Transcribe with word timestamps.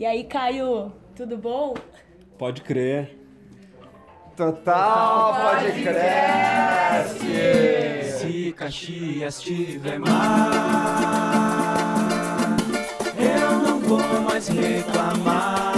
E 0.00 0.06
aí, 0.06 0.24
Caio, 0.24 0.90
tudo 1.14 1.36
bom? 1.36 1.74
Pode 2.38 2.62
crer. 2.62 3.18
Total, 4.34 5.34
pode 5.34 5.72
crer. 5.82 7.04
Se 8.02 8.50
Caxias 8.56 9.42
tiver 9.42 9.98
mar, 9.98 10.16
eu 13.18 13.58
não 13.58 13.78
vou 13.80 14.00
mais 14.22 14.48
reclamar. 14.48 15.74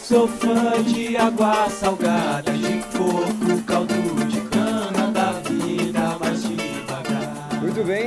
Sou 0.00 0.26
fã 0.26 0.82
de 0.82 1.16
água 1.16 1.70
salgada, 1.70 2.50
de 2.50 2.75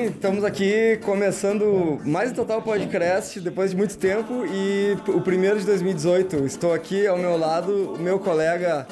estamos 0.10 0.44
aqui 0.44 1.00
começando 1.06 2.02
mais 2.04 2.32
um 2.32 2.34
Total 2.34 2.62
Podcast 2.62 3.40
depois 3.40 3.72
de 3.72 3.78
muito 3.78 3.98
tempo 3.98 4.44
e 4.46 4.98
o 5.08 5.22
primeiro 5.22 5.60
de 5.60 5.66
2018. 5.66 6.46
Estou 6.46 6.74
aqui 6.74 7.06
ao 7.06 7.18
meu 7.18 7.38
lado 7.38 7.94
o 7.94 8.00
meu 8.00 8.20
colega 8.20 8.88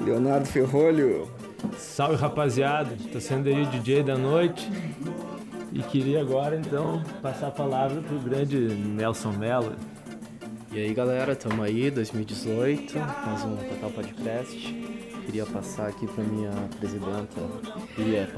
Leonardo 0.00 0.46
Ferrolho. 0.46 1.30
Salve 1.78 2.16
rapaziada, 2.16 2.90
tô 3.12 3.20
sendo 3.20 3.48
aí 3.48 3.62
o 3.62 3.66
DJ 3.66 4.02
da 4.02 4.16
noite 4.16 4.70
e 5.72 5.80
queria 5.82 6.20
agora 6.20 6.56
então 6.56 7.02
passar 7.22 7.48
a 7.48 7.52
palavra 7.52 8.02
pro 8.02 8.18
grande 8.18 8.56
Nelson 8.58 9.32
Mello. 9.32 9.76
E 10.72 10.80
aí 10.80 10.92
galera, 10.92 11.36
tamo 11.36 11.62
aí, 11.62 11.90
2018, 11.90 12.98
mais 12.98 13.44
um 13.44 13.56
Total 13.56 13.90
Podcast. 13.90 15.09
Queria 15.30 15.46
passar 15.46 15.86
aqui 15.86 16.08
pra 16.08 16.24
minha 16.24 16.50
presidenta, 16.80 17.40
Bia. 17.96 18.28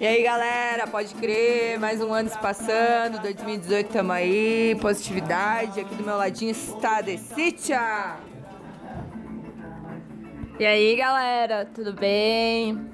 E 0.00 0.06
aí, 0.06 0.22
galera, 0.22 0.86
pode 0.86 1.14
crer, 1.16 1.78
mais 1.78 2.00
um 2.00 2.14
ano 2.14 2.30
se 2.30 2.38
passando, 2.38 3.20
2018 3.20 3.92
tamo 3.92 4.12
aí, 4.12 4.74
positividade. 4.80 5.78
Aqui 5.78 5.94
do 5.94 6.02
meu 6.02 6.16
ladinho 6.16 6.52
está 6.52 6.98
a 6.98 7.00
Decitia. 7.02 8.16
E 10.58 10.64
aí, 10.64 10.96
galera, 10.96 11.66
tudo 11.66 11.92
bem? 11.92 12.88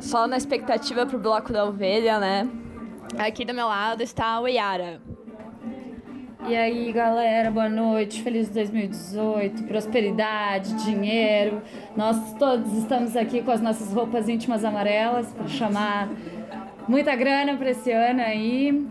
Só 0.00 0.26
na 0.26 0.38
expectativa 0.38 1.04
pro 1.04 1.18
bloco 1.18 1.52
da 1.52 1.66
ovelha, 1.66 2.18
né? 2.18 2.48
Aqui 3.18 3.44
do 3.44 3.52
meu 3.52 3.66
lado 3.66 4.02
está 4.02 4.40
o 4.40 4.48
Yara. 4.48 5.02
E 6.48 6.54
aí, 6.54 6.92
galera, 6.92 7.50
boa 7.50 7.68
noite. 7.68 8.22
Feliz 8.22 8.48
2018, 8.48 9.64
prosperidade, 9.64 10.74
dinheiro. 10.84 11.60
Nós 11.96 12.34
todos 12.34 12.72
estamos 12.72 13.16
aqui 13.16 13.42
com 13.42 13.50
as 13.50 13.60
nossas 13.60 13.92
roupas 13.92 14.28
íntimas 14.28 14.64
amarelas 14.64 15.26
para 15.32 15.48
chamar 15.48 16.08
muita 16.86 17.16
grana 17.16 17.56
para 17.56 17.70
esse 17.70 17.90
ano 17.90 18.20
aí. 18.20 18.86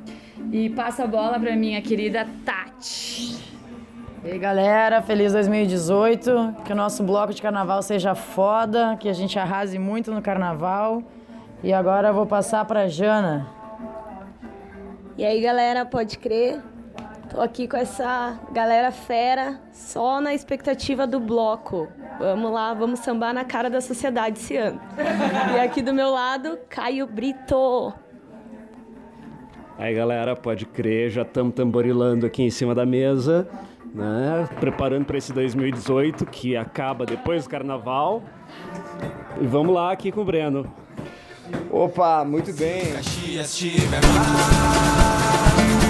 E 0.51 0.69
passa 0.71 1.05
a 1.05 1.07
bola 1.07 1.39
para 1.39 1.55
minha 1.55 1.81
querida 1.81 2.27
Tati. 2.43 3.37
E 4.25 4.31
aí, 4.31 4.37
galera, 4.37 5.01
feliz 5.01 5.31
2018. 5.31 6.57
Que 6.65 6.73
o 6.73 6.75
nosso 6.75 7.03
bloco 7.03 7.33
de 7.33 7.41
carnaval 7.41 7.81
seja 7.81 8.13
foda, 8.13 8.97
que 8.99 9.07
a 9.07 9.13
gente 9.13 9.39
arrase 9.39 9.79
muito 9.79 10.11
no 10.11 10.21
carnaval. 10.21 11.01
E 11.63 11.71
agora 11.71 12.09
eu 12.09 12.13
vou 12.13 12.25
passar 12.25 12.65
pra 12.65 12.89
Jana. 12.89 13.47
E 15.17 15.23
aí, 15.23 15.39
galera, 15.39 15.85
pode 15.85 16.19
crer? 16.19 16.61
Tô 17.29 17.41
aqui 17.41 17.67
com 17.67 17.77
essa 17.77 18.39
galera 18.51 18.91
fera, 18.91 19.59
só 19.71 20.21
na 20.21 20.33
expectativa 20.33 21.05
do 21.07 21.19
bloco. 21.19 21.87
Vamos 22.19 22.51
lá, 22.51 22.73
vamos 22.73 22.99
sambar 22.99 23.33
na 23.33 23.43
cara 23.43 23.69
da 23.69 23.81
sociedade 23.81 24.39
esse 24.39 24.55
ano. 24.55 24.79
E 25.55 25.59
aqui 25.59 25.81
do 25.81 25.93
meu 25.93 26.11
lado, 26.11 26.57
Caio 26.69 27.07
Brito. 27.07 27.93
Aí 29.77 29.93
galera, 29.93 30.35
pode 30.35 30.65
crer, 30.65 31.09
já 31.09 31.23
estamos 31.23 31.53
tamborilando 31.53 32.25
aqui 32.25 32.43
em 32.43 32.49
cima 32.49 32.73
da 32.73 32.85
mesa, 32.85 33.47
né? 33.93 34.47
Preparando 34.59 35.05
para 35.05 35.17
esse 35.17 35.33
2018 35.33 36.25
que 36.27 36.55
acaba 36.55 37.05
depois 37.05 37.43
do 37.43 37.49
carnaval. 37.49 38.23
E 39.41 39.45
vamos 39.45 39.75
lá 39.75 39.91
aqui 39.91 40.11
com 40.11 40.21
o 40.21 40.25
Breno. 40.25 40.65
Opa, 41.69 42.23
muito 42.23 42.53
bem. 42.53 42.93
Caxias 42.93 43.57
tiver 43.57 43.99
mar, 44.01 45.84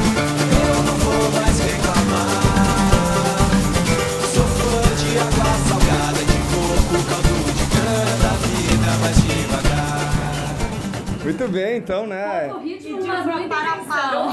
Muito 11.26 11.48
bem, 11.48 11.78
então, 11.78 12.06
né? 12.06 12.54
ritmo, 12.64 13.04
mas 13.04 13.26
muita 13.26 13.56
atenção. 13.56 14.30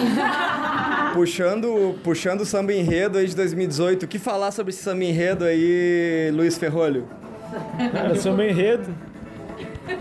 Puxando, 1.15 1.99
puxando 2.05 2.43
o 2.43 2.45
samba 2.45 2.75
enredo 2.75 3.17
aí 3.17 3.27
de 3.27 3.35
2018. 3.35 4.03
O 4.03 4.07
que 4.07 4.19
falar 4.19 4.51
sobre 4.51 4.75
esse 4.75 4.83
samba 4.83 5.03
enredo 5.03 5.47
aí, 5.47 6.31
Luiz 6.35 6.59
Ferrolho? 6.59 7.09
Cara, 7.93 8.15
samba 8.17 8.45
enredo 8.45 8.95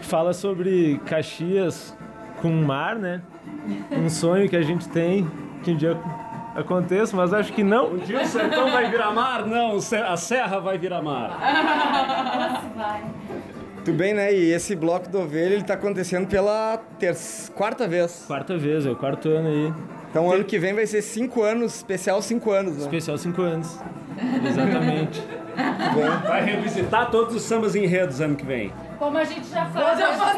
fala 0.02 0.34
sobre 0.34 1.00
Caxias 1.06 1.96
com 2.42 2.50
o 2.50 2.62
mar, 2.66 2.98
né? 2.98 3.22
Um 3.90 4.10
sonho 4.10 4.50
que 4.50 4.58
a 4.58 4.62
gente 4.62 4.90
tem 4.90 5.32
que 5.64 5.72
um 5.72 5.78
dia 5.78 5.98
aconteça, 6.54 7.16
mas 7.16 7.34
acho 7.34 7.54
que 7.54 7.64
não. 7.64 7.94
Um 7.94 8.00
dia 8.00 8.22
o 8.22 8.26
sertão 8.26 8.70
vai 8.70 8.92
virar 8.92 9.12
mar? 9.12 9.46
Não, 9.46 9.78
a 9.78 10.18
serra 10.18 10.60
vai 10.60 10.78
virar 10.78 11.02
mar. 11.02 11.40
Tudo 13.84 13.98
bem, 13.98 14.14
né? 14.14 14.32
E 14.32 14.52
esse 14.52 14.76
bloco 14.76 15.10
do 15.10 15.20
ovelha 15.22 15.56
ele 15.56 15.64
tá 15.64 15.74
acontecendo 15.74 16.28
pela 16.28 16.78
ter... 17.00 17.16
quarta 17.56 17.88
vez. 17.88 18.24
Quarta 18.28 18.56
vez, 18.58 18.86
é 18.86 18.92
o 18.92 18.96
quarto 18.96 19.30
ano 19.30 19.48
aí. 19.48 19.74
Então 20.12 20.32
ano 20.32 20.44
que 20.44 20.60
vem 20.60 20.74
vai 20.74 20.86
ser 20.86 21.02
cinco 21.02 21.42
anos, 21.42 21.78
especial 21.78 22.22
cinco 22.22 22.52
anos, 22.52 22.78
né? 22.78 22.82
Especial 22.84 23.18
5 23.18 23.42
anos. 23.42 23.80
Exatamente. 24.46 25.24
Vai 26.28 26.44
revisitar 26.46 27.10
todos 27.10 27.36
os 27.36 27.42
sambas 27.42 27.76
enredos 27.76 28.22
ano 28.22 28.36
que 28.36 28.46
vem. 28.46 28.72
Como 29.00 29.18
a 29.18 29.24
gente 29.24 29.48
já 29.48 29.66
faz, 29.66 30.00
já 30.00 30.14
faz 30.14 30.38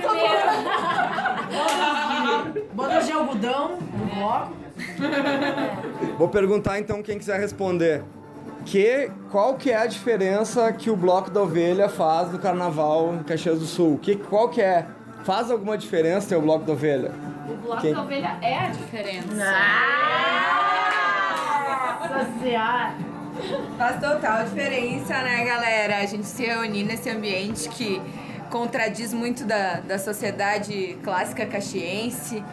Bodas 2.74 3.06
de 3.06 3.12
algodão 3.12 3.78
no 3.78 4.16
bloco. 4.16 4.54
Vou 6.18 6.30
perguntar 6.30 6.80
então 6.80 7.04
quem 7.04 7.18
quiser 7.18 7.40
responder. 7.40 8.04
Que, 8.66 9.12
qual 9.32 9.56
que 9.56 9.72
é 9.72 9.78
a 9.78 9.86
diferença 9.86 10.72
que 10.72 10.90
o 10.90 10.96
bloco 10.96 11.30
da 11.30 11.42
ovelha 11.42 11.90
faz 11.90 12.32
no 12.32 12.40
carnaval 12.40 13.14
em 13.14 13.24
Caxias 13.24 13.60
do 13.60 13.66
Sul? 13.66 14.00
Que, 14.02 14.16
qual 14.16 14.50
que 14.50 14.62
é? 14.62 14.86
Faz 15.24 15.52
alguma 15.52 15.78
diferença 15.78 16.30
ter 16.30 16.36
o 16.36 16.42
bloco 16.42 16.66
da 16.66 16.74
ovelha? 16.74 17.12
O 17.50 17.56
bloco 17.56 17.82
Quem? 17.82 17.94
da 17.94 18.02
ovelha 18.02 18.38
é 18.42 18.58
a 18.58 18.70
diferença. 18.70 19.28
Social. 22.14 22.94
Faz 23.78 24.00
total 24.00 24.44
diferença, 24.46 25.22
né, 25.24 25.44
galera? 25.46 25.98
A 25.98 26.06
gente 26.06 26.26
se 26.26 26.46
reunir 26.46 26.84
nesse 26.84 27.10
ambiente 27.10 27.68
que 27.70 28.02
contradiz 28.50 29.14
muito 29.14 29.46
da, 29.46 29.80
da 29.80 29.98
sociedade 29.98 30.98
clássica 31.04 31.46
caxiense, 31.46 32.44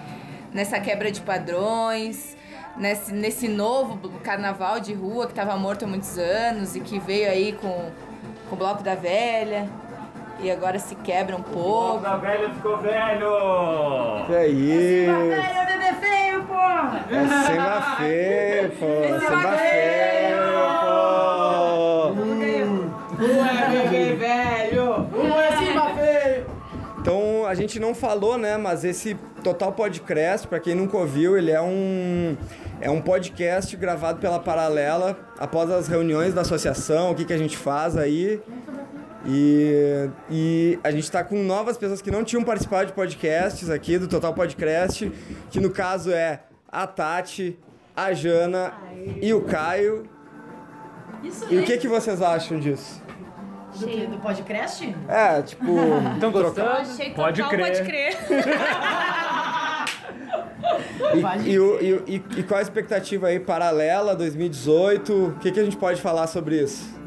nessa 0.52 0.80
quebra 0.80 1.10
de 1.12 1.20
padrões, 1.20 2.36
nesse, 2.80 3.12
nesse 3.12 3.46
novo 3.46 3.98
carnaval 4.20 4.80
de 4.80 4.94
rua 4.94 5.26
que 5.26 5.32
estava 5.32 5.56
morto 5.56 5.84
há 5.84 5.88
muitos 5.88 6.18
anos 6.18 6.74
e 6.74 6.80
que 6.80 6.98
veio 6.98 7.30
aí 7.30 7.52
com, 7.52 7.90
com 8.48 8.56
o 8.56 8.58
Bloco 8.58 8.82
da 8.82 8.94
Velha 8.94 9.68
e 10.40 10.50
agora 10.50 10.78
se 10.78 10.94
quebra 10.94 11.36
um 11.36 11.42
pouco. 11.42 12.00
da 12.00 12.16
velha 12.16 12.48
ficou 12.48 12.78
velho! 12.78 14.24
Que 14.26 14.32
é 14.32 14.46
isso? 14.48 15.12
Velho, 15.12 15.66
bebê 15.66 15.92
feio, 16.00 16.44
porra! 16.44 17.04
É 17.10 17.26
samba 17.44 17.96
feio, 17.98 18.70
pô. 18.70 18.86
Samba 19.26 19.52
feio, 19.58 20.38
pô. 20.80 21.10
Então 27.00 27.46
a 27.46 27.54
gente 27.54 27.78
não 27.78 27.94
falou, 27.94 28.38
né? 28.38 28.56
Mas 28.56 28.84
esse 28.84 29.14
Total 29.42 29.72
Podcast, 29.72 30.46
pra 30.46 30.60
quem 30.60 30.74
nunca 30.74 30.96
ouviu, 30.96 31.36
ele 31.36 31.50
é 31.50 31.60
um 31.60 32.36
é 32.80 32.90
um 32.90 33.00
podcast 33.00 33.76
gravado 33.76 34.20
pela 34.20 34.38
Paralela 34.38 35.18
após 35.38 35.70
as 35.70 35.86
reuniões 35.86 36.32
da 36.32 36.40
associação, 36.40 37.10
o 37.10 37.14
que, 37.14 37.24
que 37.24 37.32
a 37.32 37.38
gente 37.38 37.56
faz 37.56 37.96
aí. 37.96 38.40
E, 39.26 40.10
e 40.30 40.78
a 40.82 40.90
gente 40.90 41.10
tá 41.10 41.22
com 41.22 41.42
novas 41.42 41.76
pessoas 41.76 42.00
que 42.00 42.10
não 42.10 42.24
tinham 42.24 42.42
participado 42.42 42.86
de 42.86 42.92
podcasts 42.94 43.68
aqui 43.68 43.98
do 43.98 44.08
Total 44.08 44.32
Podcast, 44.32 45.12
que 45.50 45.60
no 45.60 45.70
caso 45.70 46.10
é 46.10 46.40
a 46.70 46.86
Tati, 46.86 47.58
a 47.94 48.12
Jana 48.14 48.72
e 49.20 49.34
o 49.34 49.42
Caio. 49.42 50.08
E 51.50 51.58
o 51.58 51.64
que, 51.64 51.76
que 51.76 51.86
vocês 51.86 52.22
acham 52.22 52.58
disso? 52.58 53.02
Do 53.78 53.86
que? 53.86 54.06
Do 54.06 54.18
podcast? 54.18 54.96
É, 55.06 55.42
tipo. 55.42 55.64
Estão 56.14 56.32
gostando? 56.32 56.70
Pode 57.14 57.42
crer. 57.44 57.60
Pode 57.60 57.82
crer. 57.84 58.16
E, 61.44 61.50
e, 61.50 61.58
o- 61.58 61.78
e 61.80 62.14
e- 62.16 62.22
e 62.38 62.42
qual 62.42 62.58
a 62.58 62.62
expectativa 62.62 63.28
aí 63.28 63.40
paralela 63.40 64.14
2018? 64.14 65.12
O 65.12 65.32
que, 65.40 65.50
que 65.50 65.60
a 65.60 65.64
gente 65.64 65.76
pode 65.76 66.00
falar 66.00 66.26
sobre 66.26 66.62
isso? 66.62 66.98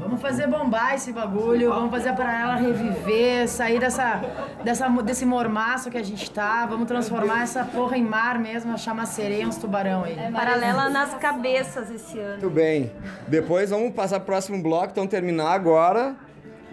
Vamos 0.00 0.20
fazer 0.20 0.46
bombar 0.46 0.94
esse 0.94 1.10
bagulho, 1.10 1.70
vamos 1.70 1.90
fazer 1.90 2.12
para 2.12 2.38
ela 2.40 2.54
reviver, 2.56 3.48
sair 3.48 3.78
dessa, 3.78 4.20
dessa, 4.62 4.86
desse 4.88 5.24
mormaço 5.24 5.90
que 5.90 5.96
a 5.96 6.02
gente 6.02 6.30
tá, 6.30 6.66
vamos 6.66 6.86
transformar 6.86 7.44
essa 7.44 7.64
porra 7.64 7.96
em 7.96 8.04
mar 8.04 8.38
mesmo, 8.38 8.72
achar 8.74 8.92
uma 8.92 9.06
sereia, 9.06 9.48
uns 9.48 9.56
tubarão 9.56 10.04
aí. 10.04 10.14
Paralela 10.30 10.90
nas 10.90 11.14
cabeças 11.14 11.90
esse 11.90 12.18
ano. 12.18 12.32
Muito 12.32 12.50
bem. 12.50 12.92
Depois 13.26 13.70
vamos 13.70 13.94
passar 13.94 14.20
pro 14.20 14.26
próximo 14.26 14.62
bloco, 14.62 14.88
então 14.92 15.06
terminar 15.06 15.52
agora. 15.52 16.14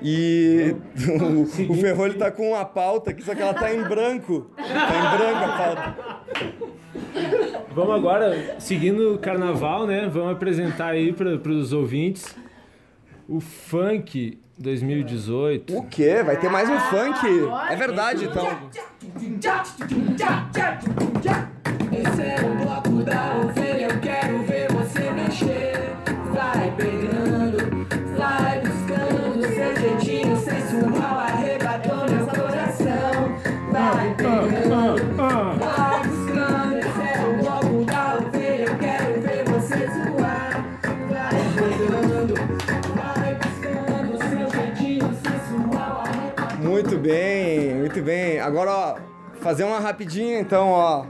E 0.01 0.75
o, 1.67 1.71
o 1.71 1.75
Ferrolho 1.75 2.17
tá 2.17 2.31
com 2.31 2.51
uma 2.51 2.65
pauta 2.65 3.11
aqui, 3.11 3.21
só 3.23 3.33
que 3.35 3.41
ela 3.41 3.53
tá 3.53 3.73
em 3.73 3.83
branco. 3.83 4.49
Tá 4.57 4.63
em 4.63 5.17
branco 5.17 5.45
a 5.45 5.57
pauta. 5.57 5.95
Vamos 7.79 7.95
agora, 7.95 8.57
seguindo 8.59 9.13
o 9.13 9.17
carnaval, 9.17 9.87
né? 9.87 10.09
Vamos 10.11 10.33
apresentar 10.33 10.87
aí 10.87 11.13
para 11.13 11.49
os 11.49 11.71
ouvintes 11.71 12.35
o 13.25 13.39
funk 13.39 14.37
2018. 14.57 15.77
O 15.77 15.87
quê? 15.87 16.21
Vai 16.21 16.37
ter 16.37 16.49
mais 16.49 16.69
um 16.69 16.77
funk? 16.77 17.25
É 17.69 17.77
verdade, 17.77 18.25
então. 18.25 18.45
Muito 47.79 48.01
bem. 48.01 48.39
Agora, 48.39 48.71
ó, 48.71 48.97
fazer 49.39 49.63
uma 49.63 49.79
rapidinha, 49.79 50.39
então, 50.39 50.69
ó. 50.69 51.05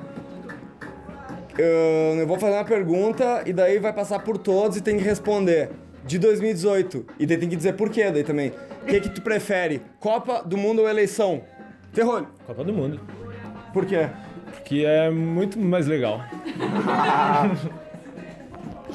Eu, 1.57 2.25
vou 2.25 2.39
fazer 2.39 2.53
uma 2.53 2.63
pergunta 2.63 3.43
e 3.45 3.51
daí 3.51 3.79
vai 3.79 3.91
passar 3.91 4.19
por 4.19 4.37
todos 4.37 4.77
e 4.77 4.81
tem 4.81 4.97
que 4.97 5.03
responder. 5.03 5.69
De 6.05 6.17
2018. 6.17 7.05
E 7.19 7.25
daí 7.25 7.37
tem 7.37 7.49
que 7.49 7.55
dizer 7.55 7.73
por 7.73 7.89
quê 7.89 8.09
daí 8.09 8.23
também. 8.23 8.53
O 8.81 8.85
que 8.85 9.01
que 9.01 9.09
tu 9.09 9.21
prefere? 9.21 9.81
Copa 9.99 10.41
do 10.43 10.57
Mundo 10.57 10.81
ou 10.81 10.89
eleição? 10.89 11.41
Ferrolho. 11.91 12.27
Copa 12.47 12.63
do 12.63 12.73
Mundo. 12.73 12.99
Por 13.73 13.85
quê? 13.85 14.09
Que 14.63 14.85
é 14.85 15.09
muito 15.09 15.59
mais 15.59 15.85
legal. 15.87 16.21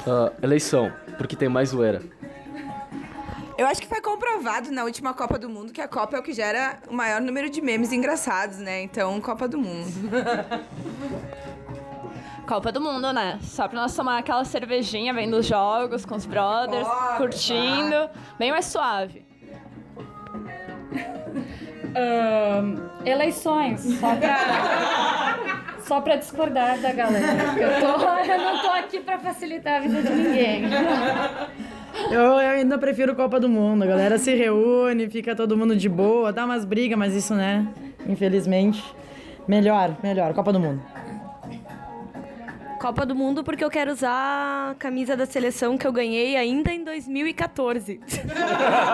Ah, 0.07 0.31
eleição, 0.43 0.91
porque 1.17 1.35
tem 1.35 1.49
mais 1.49 1.69
zoeira. 1.69 1.99
Eu 3.57 3.65
acho 3.67 3.81
que 3.81 3.87
foi 3.87 4.01
comprovado 4.01 4.69
na 4.69 4.83
última 4.83 5.13
Copa 5.13 5.39
do 5.39 5.47
Mundo 5.47 5.71
que 5.71 5.79
a 5.79 5.87
Copa 5.87 6.17
é 6.17 6.19
o 6.19 6.23
que 6.23 6.33
gera 6.33 6.77
o 6.89 6.93
maior 6.93 7.21
número 7.21 7.49
de 7.49 7.61
memes 7.61 7.93
engraçados, 7.93 8.57
né? 8.57 8.81
Então, 8.81 9.19
Copa 9.21 9.47
do 9.47 9.57
Mundo. 9.57 9.91
Copa 12.45 12.69
do 12.71 12.81
Mundo, 12.81 13.13
né? 13.13 13.39
Só 13.41 13.67
pra 13.67 13.79
nós 13.79 13.95
tomar 13.95 14.17
aquela 14.19 14.43
cervejinha 14.43 15.13
vendo 15.13 15.37
os 15.37 15.45
jogos 15.45 16.05
com 16.05 16.15
os 16.15 16.25
brothers, 16.25 16.85
Bora, 16.85 17.17
curtindo. 17.17 18.09
Bem 18.37 18.51
mais 18.51 18.65
suave. 18.65 19.25
Ahn, 21.95 22.75
eleições, 23.05 23.81
só 23.99 24.15
pra, 24.15 25.39
só 25.87 26.01
pra 26.01 26.17
discordar 26.17 26.77
da 26.79 26.91
galera. 26.91 27.25
Eu, 27.57 27.79
tô, 27.79 28.31
eu 28.31 28.37
não 28.37 28.61
tô 28.61 28.69
aqui 28.71 28.99
pra 28.99 29.17
facilitar 29.17 29.77
a 29.77 29.79
vida 29.79 30.03
de 30.03 30.09
ninguém. 30.09 30.65
Eu, 32.11 32.21
eu 32.21 32.37
ainda 32.37 32.77
prefiro 32.77 33.15
Copa 33.15 33.39
do 33.39 33.49
Mundo. 33.49 33.83
A 33.83 33.87
galera 33.87 34.17
se 34.17 34.33
reúne, 34.35 35.09
fica 35.09 35.35
todo 35.35 35.57
mundo 35.57 35.75
de 35.75 35.89
boa, 35.89 36.31
dá 36.31 36.45
umas 36.45 36.63
brigas, 36.65 36.97
mas 36.97 37.13
isso, 37.13 37.33
né? 37.33 37.67
Infelizmente. 38.07 38.83
Melhor, 39.47 39.95
melhor. 40.01 40.33
Copa 40.33 40.51
do 40.53 40.59
Mundo. 40.59 40.81
Copa 42.79 43.05
do 43.05 43.15
Mundo 43.15 43.43
porque 43.43 43.63
eu 43.63 43.69
quero 43.69 43.91
usar 43.91 44.71
a 44.71 44.75
camisa 44.75 45.17
da 45.17 45.25
seleção 45.25 45.75
que 45.77 45.87
eu 45.87 45.91
ganhei 45.91 46.35
ainda 46.35 46.71
em 46.71 46.83
2014. 46.83 47.99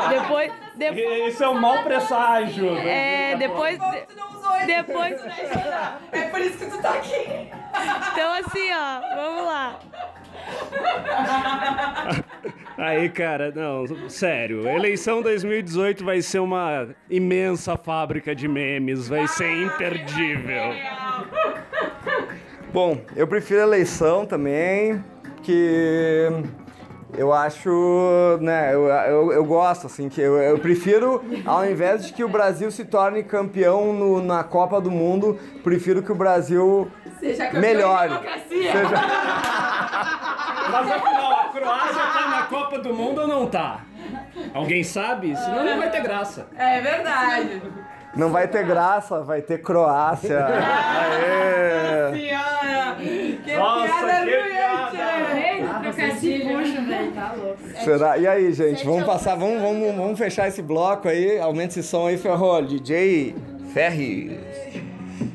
depois, 0.09 0.51
depois, 0.77 1.33
Isso 1.33 1.43
é 1.43 1.49
um 1.49 1.59
mau 1.59 1.83
presságio. 1.83 2.73
é, 2.77 3.35
depois, 3.35 3.77
depois, 4.65 5.21
É 6.11 6.21
por 6.29 6.39
isso 6.39 6.57
que 6.57 6.65
tu 6.67 6.81
tá 6.81 6.91
aqui. 6.91 7.49
então 8.13 8.33
assim, 8.33 8.71
ó, 8.71 9.01
vamos 9.15 9.45
lá. 9.45 9.50
Aí, 12.83 13.09
cara, 13.09 13.51
não, 13.55 14.09
sério. 14.09 14.67
Eleição 14.67 15.21
2018 15.21 16.03
vai 16.03 16.19
ser 16.19 16.39
uma 16.39 16.87
imensa 17.07 17.77
fábrica 17.77 18.33
de 18.33 18.47
memes, 18.47 19.07
vai 19.07 19.27
ser 19.27 19.51
imperdível. 19.65 20.73
Bom, 22.73 22.97
eu 23.15 23.27
prefiro 23.27 23.59
a 23.59 23.63
eleição 23.65 24.25
também, 24.25 25.03
que 25.43 26.27
eu 27.15 27.31
acho, 27.31 27.69
né, 28.41 28.73
eu, 28.73 28.87
eu, 28.87 29.31
eu 29.33 29.45
gosto, 29.45 29.85
assim, 29.85 30.09
que 30.09 30.19
eu, 30.19 30.37
eu 30.39 30.57
prefiro, 30.57 31.23
ao 31.45 31.63
invés 31.69 32.07
de 32.07 32.13
que 32.13 32.23
o 32.23 32.29
Brasil 32.29 32.71
se 32.71 32.83
torne 32.85 33.21
campeão 33.21 33.93
no- 33.93 34.23
na 34.23 34.43
Copa 34.43 34.81
do 34.81 34.89
Mundo, 34.89 35.37
prefiro 35.63 36.01
que 36.01 36.11
o 36.11 36.15
Brasil 36.15 36.89
Seja 37.19 37.45
campeão 37.45 37.61
melhore. 37.61 38.09
de 38.09 38.17
democracia. 38.17 38.71
Seja- 38.71 39.01
Mas 40.71 40.89
afinal, 40.89 41.31
a 41.33 41.40
Croácia 41.51 42.01
tá 42.13 42.27
na 42.29 42.41
Copa 42.43 42.79
do 42.79 42.93
Mundo 42.93 43.21
ou 43.21 43.27
não 43.27 43.47
tá? 43.47 43.81
Alguém 44.53 44.83
sabe? 44.83 45.35
Senão 45.35 45.63
não 45.63 45.77
vai 45.77 45.89
ter 45.91 46.01
graça. 46.01 46.47
É 46.57 46.79
verdade. 46.81 47.61
Não 48.15 48.29
vai 48.29 48.47
ter 48.47 48.65
graça, 48.65 49.21
vai 49.21 49.41
ter 49.41 49.61
Croácia. 49.61 50.43
Aê! 50.45 52.11
Senhora, 52.13 52.95
que 52.97 53.55
Nossa, 53.55 53.93
piada 53.93 54.25
que 54.25 54.49
piada. 54.49 55.81
Trocadilho. 55.81 56.57
Puxa, 56.57 56.81
velho, 56.81 57.11
tá 57.11 57.33
louco. 57.37 57.59
Será? 57.83 58.17
E 58.17 58.27
aí, 58.27 58.53
gente, 58.53 58.85
vamos 58.85 59.05
passar, 59.05 59.35
vamos, 59.35 59.61
vamos, 59.61 59.95
vamos 59.95 60.19
fechar 60.19 60.47
esse 60.47 60.61
bloco 60.61 61.07
aí, 61.07 61.39
aumenta 61.39 61.79
esse 61.79 61.83
som 61.83 62.07
aí, 62.07 62.17
Ferrol, 62.17 62.63
DJ 62.63 63.35
Ferri. 63.73 64.39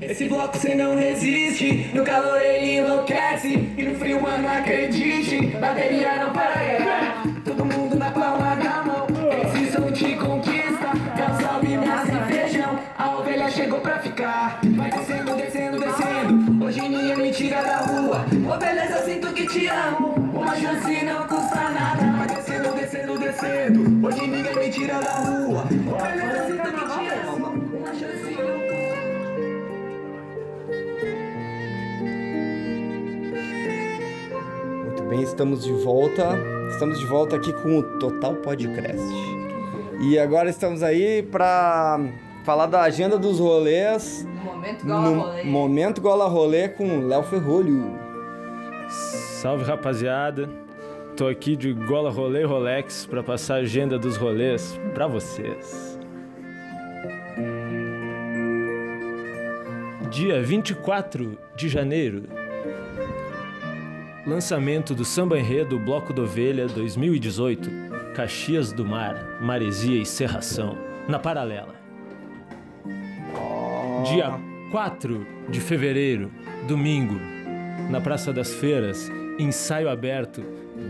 Esse 0.01 0.29
bloco 0.29 0.59
cê 0.59 0.75
não 0.75 0.95
resiste, 0.95 1.91
no 1.95 2.05
calor 2.05 2.41
ele 2.43 2.79
enlouquece. 2.79 3.55
E 3.77 3.83
no 3.83 3.99
frio, 3.99 4.21
mano, 4.21 4.47
acredite, 4.47 5.47
bateria 5.59 6.17
não 6.17 6.33
para 6.33 6.65
errar 6.65 7.23
Todo 7.43 7.65
mundo 7.65 7.97
na 7.97 8.11
palma 8.11 8.57
da 8.57 8.83
mão, 8.83 9.07
esse 9.43 9.73
som 9.73 9.91
te 9.91 10.15
conquista. 10.17 10.91
Dá 11.17 11.33
um 11.33 11.41
salve, 11.41 11.79
massa 11.79 12.13
e 12.13 12.33
feijão, 12.33 12.79
a 12.99 13.17
ovelha 13.17 13.51
chegou 13.51 13.81
pra 13.81 13.99
ficar. 13.99 14.61
Vai 14.77 14.91
descendo, 14.91 15.35
descendo, 15.35 15.79
descendo, 15.79 16.65
hoje 16.65 16.81
ninguém 16.83 17.17
me 17.17 17.31
tira 17.31 17.63
da 17.63 17.79
rua. 17.79 18.27
Ô 18.53 18.59
beleza, 18.59 19.03
sinto 19.05 19.33
que 19.33 19.47
te 19.47 19.67
amo, 19.69 20.09
uma 20.35 20.57
chance 20.57 21.05
não 21.05 21.27
custa 21.27 21.71
nada. 21.71 22.17
Vai 22.19 22.27
descendo, 22.37 22.75
descendo, 22.75 23.19
descendo, 23.19 24.07
hoje 24.07 24.27
ninguém 24.27 24.57
me 24.57 24.71
tira 24.71 25.01
da 25.01 25.13
rua 25.13 25.36
bem, 35.09 35.23
estamos 35.23 35.65
de 35.65 35.73
volta. 35.73 36.37
Estamos 36.71 36.99
de 36.99 37.07
volta 37.07 37.37
aqui 37.37 37.53
com 37.53 37.79
o 37.79 37.83
Total 37.99 38.35
Podcast. 38.37 39.01
E 40.01 40.19
agora 40.19 40.51
estamos 40.51 40.83
aí 40.83 41.23
pra 41.23 41.99
falar 42.45 42.67
da 42.67 42.83
agenda 42.83 43.19
dos 43.19 43.39
rolês. 43.39 44.27
Momento 44.45 44.85
gola 44.87 45.11
no 45.11 45.21
rolê. 45.21 45.45
Momento 45.45 46.01
Gola 46.01 46.29
Rolê 46.29 46.69
com 46.69 47.07
Léo 47.07 47.23
Ferrolho. 47.23 47.99
Salve 48.89 49.65
rapaziada. 49.65 50.49
Tô 51.17 51.27
aqui 51.29 51.57
de 51.57 51.73
Gola 51.73 52.11
Rolê 52.11 52.45
Rolex 52.45 53.07
pra 53.07 53.23
passar 53.23 53.55
a 53.55 53.59
agenda 53.59 53.99
dos 53.99 54.17
rolês 54.17 54.79
pra 54.93 55.07
vocês. 55.07 55.99
Dia 60.11 60.43
24 60.43 61.39
de 61.57 61.69
janeiro. 61.69 62.25
Lançamento 64.27 64.93
do 64.93 65.05
Samba 65.05 65.39
Enredo 65.39 65.79
Bloco 65.79 66.13
da 66.13 66.23
Ovelha 66.23 66.67
2018. 66.67 67.71
Caxias 68.13 68.73
do 68.73 68.85
Mar, 68.85 69.39
Maresia 69.41 70.03
e 70.03 70.05
Serração. 70.05 70.77
Na 71.07 71.17
Paralela. 71.17 71.77
Dia 74.05 74.33
4 74.73 75.25
de 75.49 75.61
fevereiro, 75.61 76.29
domingo, 76.67 77.15
na 77.89 78.01
Praça 78.01 78.33
das 78.33 78.53
Feiras, 78.53 79.09
ensaio 79.39 79.89
aberto, 79.89 80.43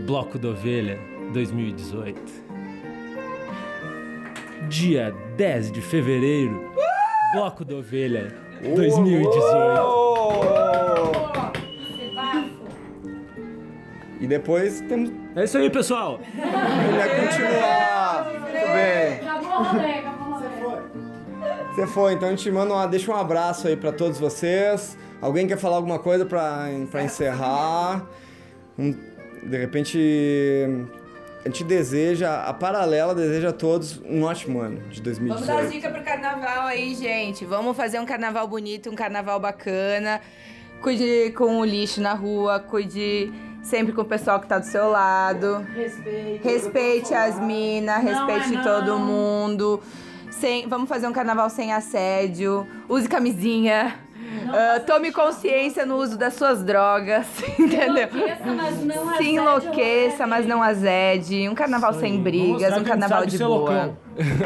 Bloco 0.07 0.39
da 0.39 0.49
Ovelha 0.49 0.99
2018. 1.31 2.19
Dia 4.67 5.13
10 5.35 5.71
de 5.73 5.81
fevereiro, 5.81 6.71
Bloco 7.33 7.63
da 7.63 7.75
Ovelha 7.75 8.35
2018. 8.63 10.66
E 14.27 14.29
depois 14.29 14.81
temos. 14.81 15.09
É 15.37 15.45
isso 15.45 15.57
aí, 15.57 15.69
pessoal. 15.69 16.19
Ele 16.35 16.97
vai 16.97 17.27
continuar. 17.27 18.25
Tudo 18.25 18.73
bem. 18.73 19.19
Acabou 19.21 19.49
o 19.51 19.63
rolê, 19.63 19.91
acabou 19.93 20.27
o 20.27 20.33
rolê. 20.33 21.73
Você 21.73 21.87
foi, 21.87 22.13
então 22.13 22.27
a 22.27 22.31
gente 22.31 22.51
manda 22.51 22.73
uma, 22.73 22.85
deixa 22.87 23.09
um 23.09 23.15
abraço 23.15 23.69
aí 23.69 23.77
pra 23.77 23.93
todos 23.93 24.19
vocês. 24.19 24.97
Alguém 25.21 25.47
quer 25.47 25.57
falar 25.57 25.77
alguma 25.77 25.97
coisa 25.97 26.25
pra, 26.25 26.65
pra 26.91 27.03
encerrar? 27.05 28.05
Um- 28.77 28.91
de 29.43 29.57
repente, 29.57 29.97
a 31.45 31.47
gente 31.47 31.63
deseja, 31.63 32.43
a 32.43 32.53
Paralela 32.53 33.15
deseja 33.15 33.49
a 33.49 33.53
todos 33.53 33.97
um 34.03 34.23
ótimo 34.23 34.59
ano 34.59 34.81
de 34.89 34.99
Vamos 35.01 35.45
dar 35.47 35.53
2018. 35.63 35.71
dicas 35.71 35.91
pro 35.93 36.03
carnaval 36.03 36.67
aí, 36.67 36.93
gente. 36.95 37.45
Vamos 37.45 37.77
fazer 37.77 37.97
um 37.99 38.05
carnaval 38.05 38.45
bonito, 38.45 38.89
um 38.89 38.95
carnaval 38.95 39.39
bacana. 39.39 40.19
Cuide 40.81 41.31
com 41.37 41.59
o 41.59 41.65
lixo 41.65 42.01
na 42.01 42.13
rua, 42.13 42.59
cuide 42.59 43.31
sempre 43.63 43.93
com 43.93 44.01
o 44.01 44.05
pessoal 44.05 44.39
que 44.39 44.47
tá 44.47 44.59
do 44.59 44.65
seu 44.65 44.89
lado. 44.89 45.65
Respeito. 45.75 46.43
Respeite 46.43 47.13
as 47.13 47.39
minas, 47.39 48.03
Não 48.03 48.25
respeite 48.27 48.53
é 48.55 48.57
não. 48.57 48.63
todo 48.63 48.99
mundo. 48.99 49.81
Sem, 50.31 50.67
vamos 50.67 50.87
fazer 50.87 51.07
um 51.07 51.13
carnaval 51.13 51.49
sem 51.49 51.73
assédio. 51.73 52.67
Use 52.87 53.07
camisinha. 53.09 53.95
Ah, 54.53 54.79
tome 54.79 55.11
consciência 55.11 55.85
no 55.85 55.95
uso 55.97 56.17
das 56.17 56.33
suas 56.33 56.63
drogas, 56.63 57.27
entendeu? 57.59 58.07
Enlouqueça, 58.07 58.45
mas 58.55 58.83
não 58.83 59.15
Se 59.17 59.23
enlouqueça, 59.29 60.27
mas 60.27 60.45
não 60.47 60.63
azede. 60.63 61.47
Um 61.49 61.55
carnaval 61.55 61.93
sem 61.93 62.21
brigas, 62.21 62.77
um 62.77 62.83
carnaval 62.83 63.25
de 63.25 63.37
boa. 63.37 63.47
loucão. 63.57 63.97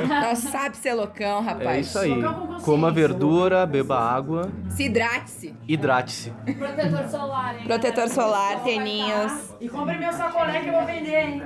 Nós 0.08 0.40
sabe 0.40 0.76
ser 0.76 0.94
loucão, 0.94 1.42
rapaz. 1.42 1.68
É 1.78 1.80
isso 1.80 2.00
aí. 2.00 2.22
Coma 2.64 2.92
verdura, 2.92 3.66
beba 3.66 3.98
água, 4.00 4.50
Se 4.70 4.84
hidrate-se. 4.84 5.56
hidrate-se. 5.68 6.32
Protetor 6.58 7.08
solar, 7.08 7.56
hein? 7.58 7.64
Protetor 7.66 8.10
solar, 8.10 8.64
teninhos. 8.64 9.54
E 9.62 9.70
compre 9.70 9.98
meu 9.98 10.12
sacolé 10.12 10.60
que 10.60 10.68
eu 10.70 10.74
vou 10.74 10.86
vender, 10.86 11.16
hein? 11.20 11.44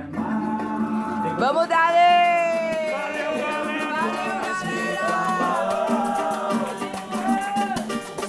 Vamos 1.38 1.68
dar! 1.68 2.65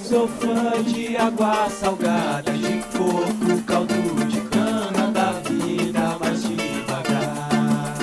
Sou 0.08 0.26
fã 0.26 0.82
de 0.84 1.18
água 1.18 1.68
salgada, 1.68 2.50
de 2.52 2.82
coco, 2.96 3.62
caldo 3.66 4.24
de 4.26 4.40
cana, 4.40 5.10
da 5.12 5.32
vida 5.32 6.16
mais 6.18 6.44
devagar. 6.44 7.94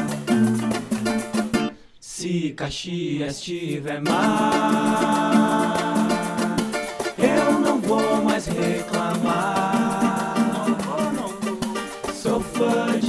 Se 1.99 2.51
Caxias 2.51 3.41
tiver 3.41 3.99
mar, 4.01 5.77
eu 7.17 7.59
não 7.59 7.81
vou 7.81 8.21
mais 8.21 8.45
reclamar. 8.45 10.35
Sou 12.13 12.39
fã 12.39 12.99
de. 12.99 13.04